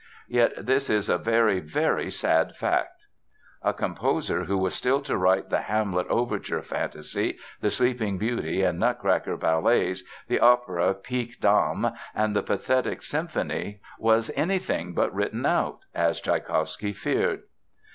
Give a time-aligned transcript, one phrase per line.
[0.27, 3.05] Yes, this is a very, very sad fact."
[3.61, 8.79] A composer who was still to write the Hamlet overture fantasy, the Sleeping Beauty and
[8.79, 15.81] Nutcracker ballets, the opera Pique Dame, and the Pathetic symphony, was anything but "written out,"
[15.93, 17.43] as Tschaikowsky feared!